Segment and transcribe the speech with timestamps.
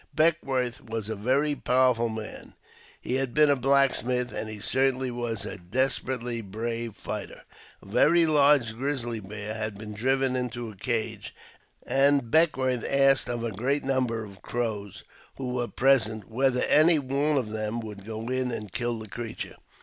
[0.15, 2.55] Beckwourth was a very powerful man—
[3.01, 7.43] he had been a blacksmith— and he certainly was a desperately brave fighter."
[7.83, 11.31] A very large grizzly bear had been driven into a cave.
[11.85, 12.01] NEW ENGLISH EDITION.
[12.01, 15.03] 9 and Beckwourth asked of a great number of Crows
[15.35, 19.57] who were present whether any one of them would go in and kill the creature.